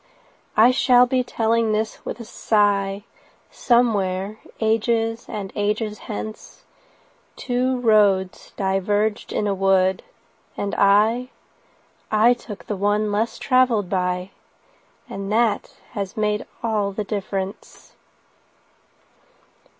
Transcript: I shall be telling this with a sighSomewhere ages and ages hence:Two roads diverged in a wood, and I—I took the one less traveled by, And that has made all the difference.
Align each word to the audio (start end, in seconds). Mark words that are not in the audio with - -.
I 0.57 0.71
shall 0.71 1.05
be 1.05 1.21
telling 1.23 1.73
this 1.73 2.03
with 2.03 2.19
a 2.19 3.03
sighSomewhere 3.53 4.37
ages 4.59 5.27
and 5.29 5.53
ages 5.55 5.99
hence:Two 5.99 7.79
roads 7.81 8.51
diverged 8.57 9.31
in 9.31 9.45
a 9.45 9.53
wood, 9.53 10.01
and 10.57 10.73
I—I 10.73 12.33
took 12.33 12.65
the 12.65 12.75
one 12.77 13.11
less 13.11 13.37
traveled 13.37 13.91
by, 13.91 14.31
And 15.07 15.31
that 15.31 15.75
has 15.91 16.17
made 16.17 16.47
all 16.63 16.91
the 16.91 17.03
difference. 17.03 17.93